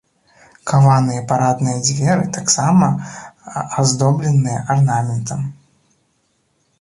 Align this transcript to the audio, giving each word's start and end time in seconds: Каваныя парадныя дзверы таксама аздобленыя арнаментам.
Каваныя 0.69 1.21
парадныя 1.31 1.81
дзверы 1.89 2.25
таксама 2.37 2.87
аздобленыя 3.83 4.59
арнаментам. 4.75 5.41